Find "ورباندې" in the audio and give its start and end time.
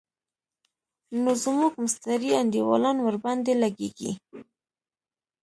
3.01-3.53